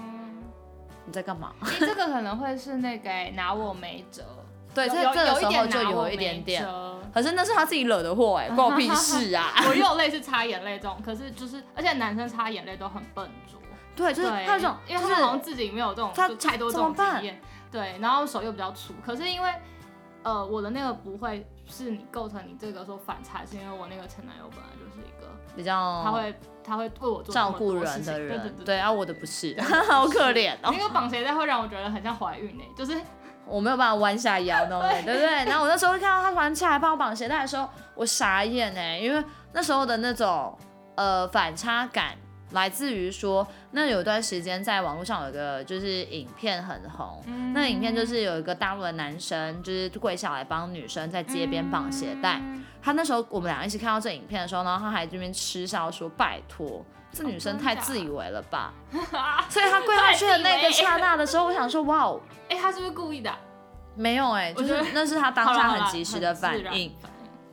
[1.04, 1.52] 你在干嘛？
[1.80, 4.22] 这个可能会是那个拿我没辙，
[4.72, 6.64] 对，这这个时候就有一点点，
[7.12, 9.52] 可是那是他自己惹的祸哎，关我屁事啊！
[9.68, 13.58] 我有类似擦眼泪这种，可是就是而且男生擦眼泪都很笨拙，
[14.00, 19.50] 对，就是他这种，因为他好像自己没有这种太多这种经验，对，然后手又比较粗，可是因为。
[20.22, 29.58] 呃，我的那个不会是你构成你这个说反差，是因为我那个前男友本来就是一个比较他会他会为我做照顾人的人，对对对，啊，我的不是，
[29.88, 30.70] 好可怜哦。
[30.70, 33.00] 那个绑鞋带会让我觉得很像怀孕呢，就是
[33.48, 35.44] 我没有办法弯下腰那种，对不对？
[35.46, 40.54] 然后我那时候看到他突然起来帮我绑鞋带的时候，我傻眼呢，因为那时候的那种
[40.96, 42.14] 呃反差感。
[42.50, 47.22] 来自于说，那有一段时间在网络上有一个就是影片很红，
[47.54, 52.40] 那影片就是有一个大陆的男生就是跪下来帮女生在街边绑鞋带。
[52.82, 58.72] 他那时候我们俩一起看到这影片的时候，然后他还这边嗤笑说：“拜托，这女生太自以为了吧。”
[59.48, 63.30] 所以他跪下去的那个刹那的时候，我想说：“哇哦， 哎，他是不是故意的？”
[63.94, 66.94] 没有哎，就是那是他当下很及时的反应。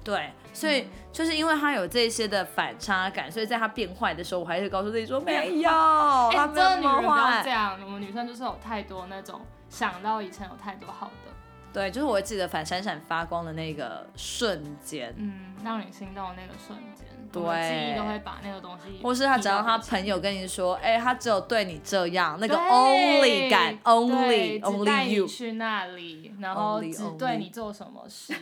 [0.08, 5.70] 对，所以就是因为他有这些的反差感，所以在他变坏的时候，我还是告诉自己说没有，
[6.32, 11.34] 他没有女人不要这样，我们女生就是有太多那种想到以前有太多好的，
[11.74, 28.34] 对，就是我记得反闪闪发光的那个瞬间，嗯，让你心动的那个瞬间，对，记忆都会把那个东西，或是他只要他朋友跟你说，哎，他只有对你这样，那个 only 感，only only you 去那里，然后只对你做什么事。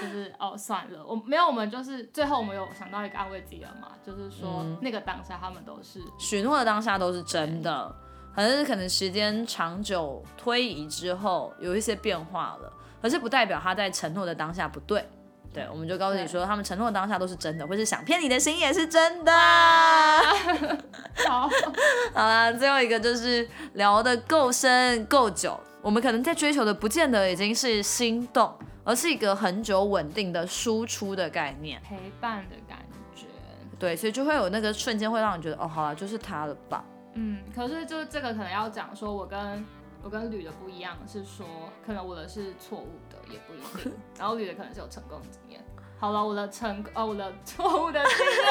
[0.00, 7.94] 就是哦，算了，我没有，我们就是最后我们有想到一个安慰自己的嘛，就是说那个当下他们都是许诺的当下都是真的，
[8.34, 15.06] 反正是可能时间长久推移之后有一些变化了，可是不代表他在承诺的当下不对，
[15.52, 19.32] 对，我们就告诉你说他们承诺的当下都是真的，或是想骗你的心也是真的。
[21.28, 21.48] 好，
[22.12, 28.52] 好了，最后一个就是聊的够深够久，我们可能在追求的不见得已经是心动。
[28.84, 32.78] 而是一个很久稳定的输出的概念，陪伴的感
[33.14, 33.26] 觉，
[33.78, 36.84] 对，所以就会有那个瞬间会让你觉得，哦，好了，就是他了吧。
[37.14, 39.64] 嗯，可是就这个可能要讲说，我跟
[40.02, 41.46] 我跟吕的不一样，是说
[41.86, 45.64] 可能我的是错误的，也不一定， 然后吕的可能是有成功经验。
[45.98, 48.44] 好了，我的成，哦，我的错误的经验，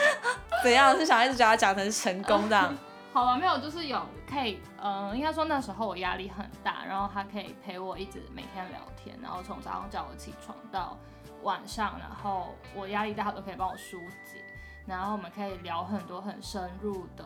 [0.64, 0.96] 怎样？
[0.96, 2.74] 是想一直把它讲成成功的？
[3.16, 3.98] 好了，没有，就是有
[4.28, 10.98] 可以，嗯，应该说那时候我压力很大，然后他可以陪我一直每天聊天，然后从早上叫我起床到
[11.42, 14.44] 晚上，然后我压力大他都可以帮我疏解，
[14.84, 17.24] 然后我们可以聊很多很深入的，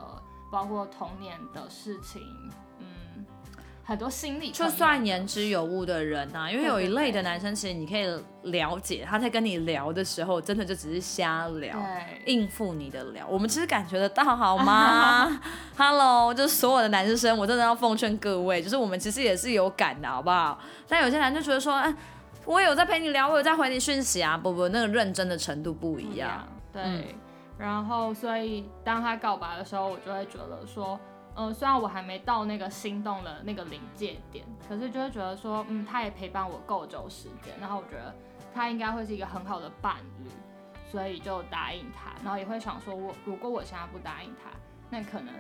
[0.52, 2.22] 包括童年的事情，
[3.90, 8.06] 很多心理，就算言之有物的人呐，因为有一类的男生，其实你可以
[8.52, 11.76] 了解他在跟你聊的时候，真的就只是瞎聊，
[12.24, 13.26] 应付你的聊。
[13.26, 15.40] 我们其实感觉得到，好吗？
[15.76, 20.56] Hello，就是所有的男生，我真的要奉劝各位，就是我们其实也是有感的，好不好？
[20.86, 21.92] 但有些男就觉得说，哎，
[22.44, 26.46] 我有在陪你聊，我有在回你讯息啊，不不，那个认真的程度不一样。
[26.72, 27.16] 对，
[27.58, 30.96] 然后所以当他告白的时候，我就会觉得说。
[31.40, 38.14] 嗯，虽然我还没到那个心动的那个临界点，可是就会觉得说，嗯，他也陪伴我够久时间，然后我觉得
[38.54, 40.28] 他应该会是一个很好的伴侣，
[40.92, 44.50] 所以就答应他，然后也会想说，我如果我现在不答应他，
[44.90, 45.34] 那可能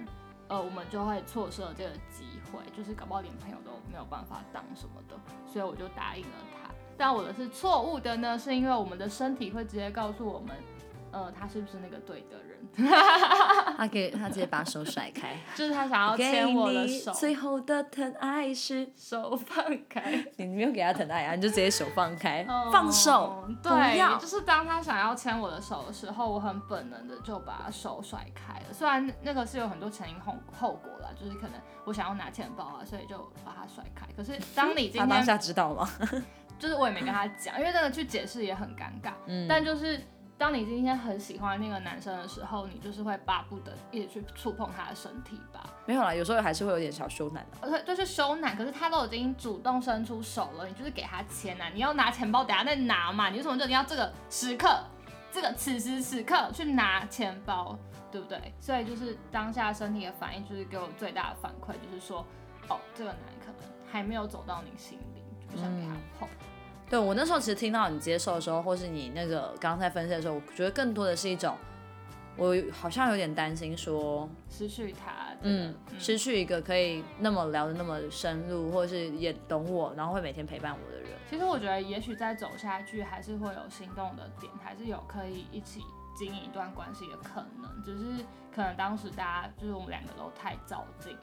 [0.48, 5.14] 呃，我们就会错失了这个机会，就是搞不好连朋友都没有办法当什么的，
[5.46, 6.70] 所以我就答应了他。
[6.96, 10.56] 但我的是错误的呢，是因为我们的身体会直接告诉我们，
[11.12, 12.60] 呃，他是不是那个对的人。
[13.76, 20.24] 他给他直接把手甩开， 就是他想要牵我的手，最后的疼爱是手放开。
[20.36, 23.48] 你没有给他疼爱啊，你就直接手放开，放手。
[23.62, 28.72] 对，就是当他想要牵我的手的时候，我很本能的就把手甩开了。
[28.72, 34.06] 虽然那个是有很多前因后后果啦，就是可能我想要拿钱包啊，所以就把它甩开。
[34.16, 35.88] 可是当你今天当下知道吗？
[36.58, 39.12] 就是我也没跟他讲，因为那个去解释也很尴尬。
[39.26, 40.00] 嗯，但就是。
[40.40, 45.62] 当你今天很喜欢那个男生的时候，你就是会巴不得一直去触碰他的身体吧？
[45.84, 47.44] 没有啦，有时候还是会有点小羞赧的。
[47.60, 48.56] 对，就是羞赧。
[48.56, 51.68] 可是他都已经主动伸出手了，你就是给他钱啊！
[51.74, 53.28] 你要拿钱包，等下再拿嘛。
[53.28, 54.82] 你为什么就一定要这个时刻，
[55.30, 57.78] 这个此时此刻去拿钱包，
[58.10, 58.54] 对不对？
[58.58, 62.24] 所以就是当下身体的反应，就是给我最大的反馈，就是说，
[62.70, 66.26] 哦，这个男可能还没有走到你心里，就不想给他碰。
[66.90, 71.56] 对我那时候其实听到你接受的时候，或是你那个刚刚在分析的时候，我觉得更多的是一种，
[72.36, 81.10] 我好像有点担心说失去他，嗯，失去一个可以那么聊的那么深入，或者是也懂我，然后会每天陪伴我的人。
[81.30, 85.80] 其实我觉得，也许再走下去，还是会有心动的点，还是有可以一起
[86.18, 91.20] 经营一段关系的可能，只是可能当时大家就是我们两个都太照进了。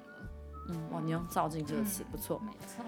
[0.70, 2.86] 嗯，哇，你用“照进”这个词不错，没错。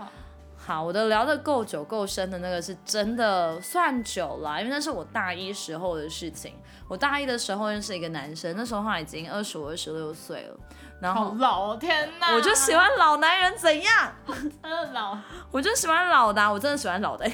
[0.66, 6.54] 好，我的聊的够久够深的那个是真的算久了，因为那是我大一时候的事情。
[6.88, 10.56] 我大一的时候认识一个男生，那时候他已经二十五、二十六岁了。
[11.02, 12.36] 然后老天呐！
[12.36, 14.14] 我就喜欢老男人，怎样？
[14.28, 15.18] 真的老？
[15.50, 17.26] 我就喜欢老的，我真的喜欢老的。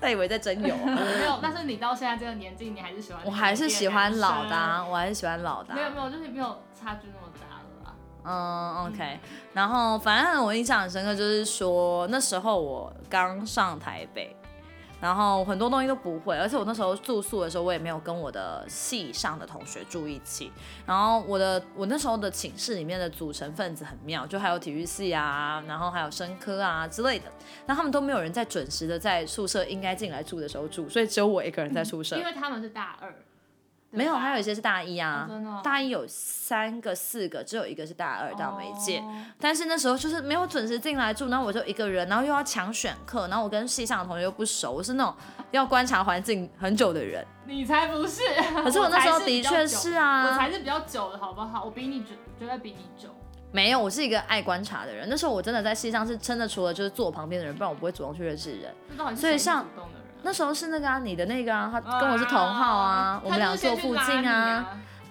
[0.00, 0.74] 他 以为在真有？
[0.74, 3.22] 没有，但是你到现在这个年纪，你还是喜欢？
[3.24, 5.74] 我还是喜欢老的，我还是喜欢老的。
[5.74, 7.31] 没有没有，就是没有差距那么大。
[8.24, 9.18] 嗯，OK，
[9.52, 14.36] 然后反正我印象很深刻，就是说那时候我刚上台北，
[15.00, 20.52] 然后很多东西都不会，而且我那时候住宿的时候，我也没有跟我的系上的同学住一起。
[20.86, 27.24] 然后我的我那时候的寝室里面的组成分子很妙，就还有体育系啊，然后还有生科啊之类的，
[27.66, 33.12] 那他们都没有人在准时的在宿舍应该进来住的时候住，所以只有我一个人在宿舍，因为他们是大二。
[33.92, 35.28] 没有，还有一些是大一啊，
[35.62, 39.02] 大一有三个、四个，只有一个是大二到没届。
[39.38, 45.14] 但是那时候就是没有准时进来住，然后我就一个人，然后又要抢选课，然后我跟系上的同学又不熟，我是那种
[45.50, 47.24] 要观察环境很久的人。
[47.44, 48.22] 你才不是！
[48.64, 51.64] 可是我那 时候的确是啊，我才是比较久的好不好？
[51.64, 53.08] 我比你久，绝对比你久。
[53.50, 55.06] 没有，我是一个爱观察的人。
[55.10, 58.74] 那时候我真的在系上是真的，除了就是坐我旁边的人，不然我不会主动去认识人。
[59.14, 59.66] 所以像。
[60.22, 64.66] 那时候是那个啊，你的那个啊，他跟我是同号啊，我们俩坐附近啊，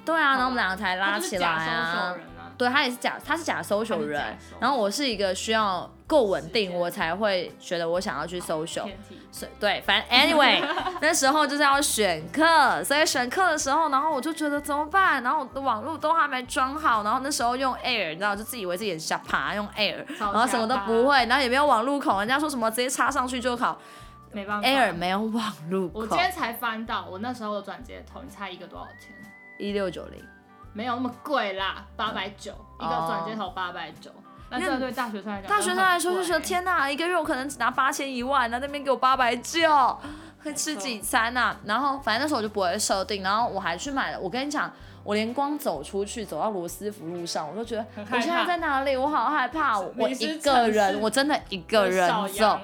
[0.05, 2.15] 对啊，然后我们两个才拉起来啊，
[2.57, 8.87] 对他也是假，他是假 social 人，然后我是一个需要够稳定，我才会觉得我想要去 social，
[9.59, 10.61] 对，反正 anyway
[11.01, 23.75] 那时候就是要选课，所以选课的时候，然后我就觉得怎么办，然后我的网络都还没装好，然后那时候用 air，你知道，就自以为自己很瞎爬，用 air，然后什么都不会，然后也没有网路口，人家说什么直接插上去就考。
[24.31, 25.91] 没办法，Air 没有网路。
[25.93, 29.13] 我今天才翻到，我那时候的转接头，你猜一个多少钱？
[29.57, 30.23] 一六九零，
[30.73, 34.09] 没有那么贵啦，八百九一个转接头，八百九。
[34.49, 39.97] 那这对大学生来讲，大学生来说就觉得天哪，一个月我可能只拿八千一万，那那边给我八百九，
[40.43, 41.55] 会吃几餐呐？
[41.63, 44.19] 然后反正那时候我就不会设定，然后我还去买了。
[44.19, 44.69] 我跟你讲，
[45.03, 48.97] 我连光走出去，走到罗斯福路上，我都觉得我现在在哪里？
[48.97, 52.59] 我好害怕，我一个人，我真的一个人走。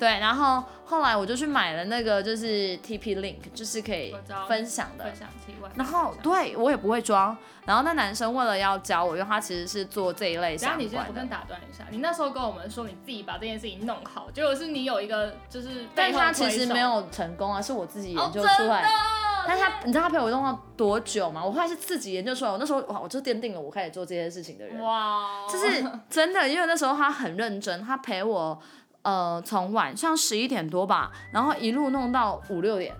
[0.00, 4.16] 对，然后后来我就去买了那个，就是 TP Link，就是可以
[4.48, 5.04] 分享的。
[5.04, 5.28] 分享
[5.74, 7.36] 然后对我也不会装。
[7.66, 10.84] 然后那男生为了要教我，因为他其实是做这一类相关的。
[10.84, 18.90] 你先，我先打断一下，你那时候跟我们说你自己把这件事情弄好，结果是你有一个就是，但他其实没有成功啊，是我自己研究出来。
[19.46, 21.44] 但他，你知道他陪我弄了多久吗？
[21.44, 24.82] 我后来是自己研究出来，我那时候哇，我就奠定了我开始做这件事情的人。
[24.82, 28.58] 哇，就是真的，因为那时候他很认真，他陪我。
[29.02, 32.94] 呃，从晚上十一点多吧，然后一路弄到五六点，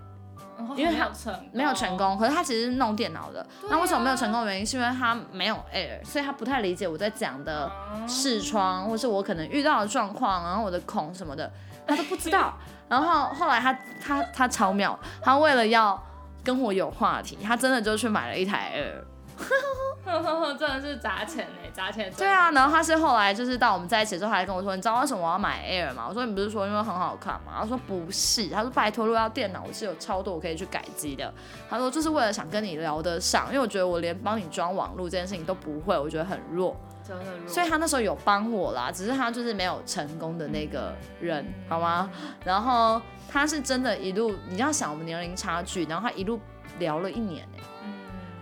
[0.75, 1.11] 因为他
[1.53, 3.47] 没有成功，可是他其实是弄电脑的。
[3.69, 7.71] 那为什么没有成功原因，是因为他没有 air，所以他不太理解我在讲的
[8.09, 11.53] 视窗，或是我可能遇到的状况，然后我的孔什么的，
[11.87, 12.55] 他都不知道。
[12.89, 13.73] 然后后来他
[14.03, 16.03] 他他超妙，他为了要
[16.43, 19.05] 跟我有话题，他真的就去买了一台 air。
[20.59, 22.13] 真的是砸钱呢，砸钱。
[22.19, 31.33] 对啊，然后他是后来就是到我们在一起之后，还跟我说：“你知道为什么我要买 Air 吗？”我说：“你不是说因为很好看吗？”他说：“不是。”他说：“拜托，如果要电脑，我是有超多我可以去改机的。”
[31.71, 36.77] 他说：“就是为了想跟你聊得上，因为我觉得我连帮你装网络这件事情都不会，我觉得很弱。”
[37.07, 42.11] 真的弱，所以他那时候有帮我啦，只是他就是没有成功的那个人，嗯好吗？
[42.45, 46.39] 然后他是真的一路，你要想我们年龄差距，然后他一路
[46.79, 47.47] 聊了一年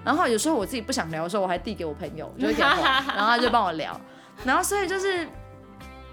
[0.08, 3.94] 然后有时候我自己不想聊的时候，我还递给我朋友，就会给他， 然后他就帮我聊，
[4.42, 5.28] 然后所以就是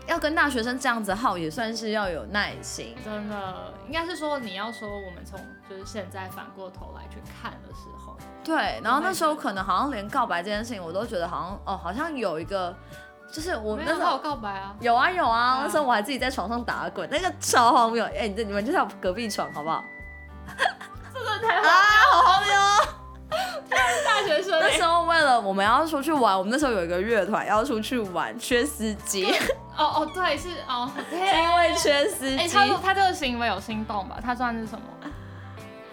[0.06, 2.94] 要跟大学生这样子耗，也算是要有耐心。
[3.06, 5.40] 真的应该是说你要说我们从
[5.70, 12.76] 就是现在反过头来去看的时候，对，然后那时候可能好像连告白这件事情，我都觉得好像哦，好像有一个，
[13.32, 18.04] 就是我那时候告白啊，有啊有啊，嗯那时候我还自己在床上打滚，那个超荒谬。
[18.04, 19.82] 哎、你这你们就在隔壁床好不好？
[21.14, 21.72] 这个太啊，
[22.12, 23.05] 好荒谬哦！
[23.30, 29.26] 大学生欸那时候为了我们要出去玩，我们那时候有一个乐团要出去玩，缺司机，
[29.76, 34.18] 哦哦对是哦，对， 因为缺司哎、机，他他这个行为有心动吧？
[34.24, 34.82] 他算是什么？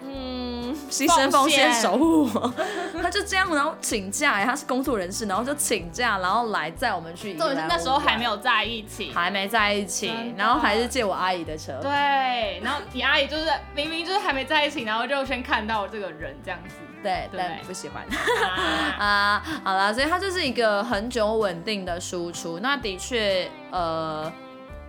[0.05, 2.53] 嗯，牺牲奉献守护我，
[3.01, 18.03] 他就这样，然后请假，哎他是工作人士，然后就请假，然后来载我们去重点是那时候还没有有在一起，还没在一起然后还是借我阿姨的车，对，然后你阿姨就是明明就是还没在一起，然后就先看到这个人这样子，对，对但不喜欢。
[18.97, 22.59] 啊 啊，好了，所以它就是一个很久稳定的输出。
[22.59, 24.31] 那的确，呃，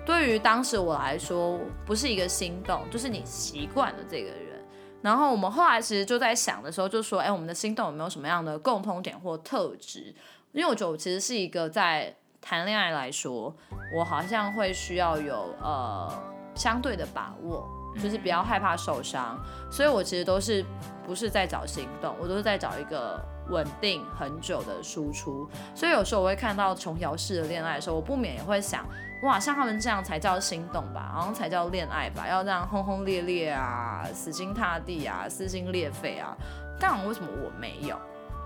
[0.07, 4.65] 对于当时我来说，不是一个心动，就是你习惯了这个人。
[5.03, 10.15] 然后我们后来其实就在想的时候，就说，哎、我们的心动有没有什么样的共通点或特质？
[10.53, 13.55] 因为我觉得我其实是一个在谈恋爱来说，
[13.95, 16.11] 我好像会需要有呃
[16.55, 17.69] 相对的把握，
[18.01, 19.39] 就是比较害怕受伤。
[19.71, 20.65] 所以我其实都是
[21.07, 25.49] 不是在找心动，我都是在找一个稳定很久的输出。
[25.75, 28.85] 所以有时候我会看到琼瑶式的恋爱的时候，我不免也会想，
[29.23, 36.37] 哇，像他们这样才叫心动吧，然后才叫恋爱吧，要这样轰轰烈烈啊，死心塌地啊，撕心裂肺啊。
[36.81, 37.97] 但为什么我没有？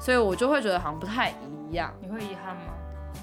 [0.01, 2.75] 所以我就会觉得好像不太一样，你会遗憾吗？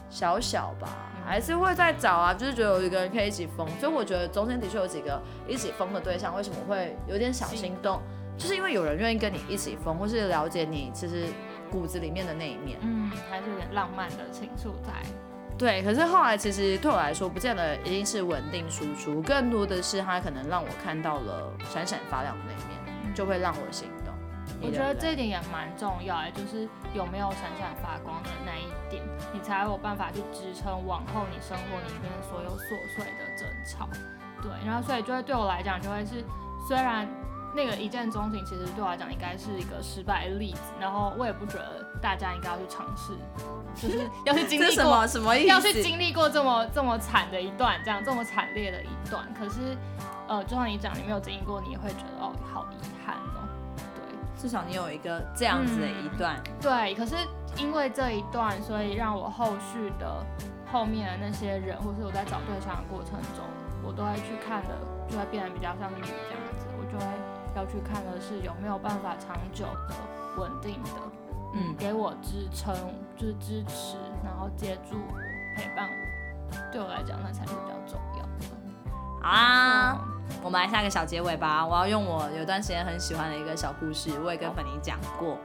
[0.10, 0.90] 小小吧，
[1.26, 8.02] 还是会再找啊，就是觉得有一个人可以一起疯，所以我觉得中间的确有几个一起疯的对象，为什么会有点小心动？
[8.38, 11.28] 就是因为有人愿意跟你一起疯，或是了解你其实
[11.72, 12.78] 骨子里面的那一面。
[12.82, 14.94] 嗯，还是有点浪漫的情愫在。
[15.58, 24.14] 对，可是后来其实对我来说，不见得一定是稳定输出，更多的是他可能让我看到了闪闪发亮的那一面，就会让我心动。
[24.62, 29.02] 我觉得这一点也蛮重要的，就是有没有闪闪发光的那一点，
[29.34, 33.88] 你才有办法去支撑往后你生活里面所有琐碎的争吵。
[34.42, 36.24] 对，然后所以就会对我来讲，就会是
[36.68, 37.08] 虽然
[37.56, 43.14] 那个一见钟情，其实对我来讲应该是一个失败的例子，然后我也不觉得大家应该要去尝试，
[43.76, 45.48] 就是要去经历过 什么什么意思？
[45.48, 49.26] 要去经历过这么这么惨的一段，这样这么惨烈的一段。
[49.34, 49.78] 可是，
[50.28, 52.76] 呃，就像你讲，你没有经历过，你也会觉得哦，好遗
[53.06, 53.48] 憾哦。
[53.78, 56.36] 对至少你有一个这样子的一段。
[56.62, 57.16] 对对，可是
[57.58, 60.26] 因为这一段，所以让我后续的
[60.70, 63.46] 后面的那些人，或是我在找对象的过程中，
[63.82, 64.76] 我都会去看的，
[65.10, 67.06] 就会变得比较像是你这样子，我就会
[67.56, 69.96] 要去看的是有没有办法长久的、
[70.38, 71.02] 稳定的，
[71.54, 72.76] 嗯，嗯给我支撑，
[73.18, 75.16] 就是支持，然后接住我、
[75.56, 78.56] 陪伴我，对我来讲那才是比较重要的。
[79.22, 80.12] 好啊，嗯
[80.44, 81.66] 我们来下个小结尾吧。
[81.66, 85.38] 我要用我有段时间很喜欢的一个小故事，我也跟粉妮讲过。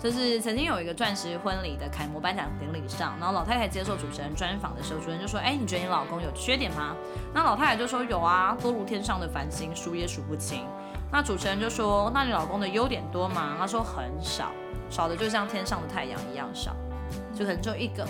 [0.00, 6.94] 就是曾经有一个钻石婚礼的楷模颁奖典礼上，然后老太太接受主持人专访的时候，主持人就说：“哎、你觉得你老公有缺点吗？”
[7.34, 10.64] 那老太太就说：“有啊，多如天上的繁星，数也数不清。”
[11.10, 14.50] 那主持人就说：“那你老公的优点多吗？”他说：“很少，
[14.90, 16.76] 少的就像天上的太阳一样少，
[17.34, 18.06] 就可能就一个。”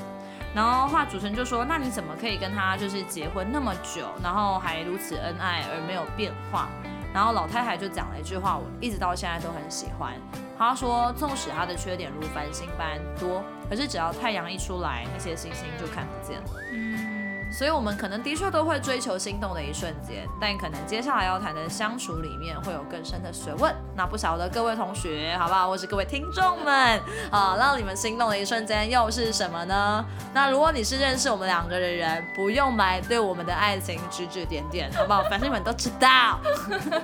[0.55, 6.69] 然后话主持人就说：“那你怎么可以跟他就是结婚那么久，然后还如此恩爱而没有变化？”
[7.15, 10.13] 然后老太太就讲了一句话，我一直到现在都很喜欢。
[10.59, 17.08] 她说：“纵使他的缺点如繁星般多，可是只要太阳一出来，那些星星就看不见了。”嗯，
[17.51, 23.75] 所以，我们可能的确都会追求心动的一瞬间，但可能接下来要谈的相处里面会有更深的学问。
[23.97, 30.05] 那不晓得各位同学，好不好，或是各位听众们，啊，让你们心动的一瞬间又是什么呢？
[30.35, 35.23] 那如果你是认识我们两个的人，不用来对我们的爱情指指点点，好不好？
[35.25, 36.39] 反正你们都知道。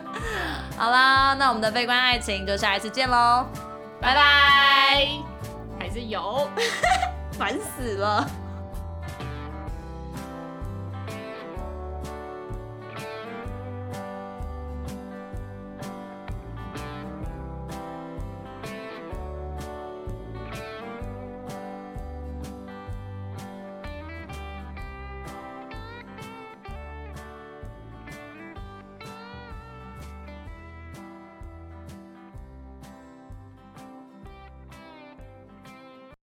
[0.76, 3.46] 好啦，那我们的悲观爱情就下一次见喽，
[4.00, 5.08] 拜拜，
[5.78, 6.48] 还是有。
[7.38, 8.43] 烦死了。